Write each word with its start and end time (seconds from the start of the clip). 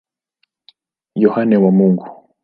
Yohane 1.23 1.57
wa 1.63 1.71
Mungu. 1.77 2.05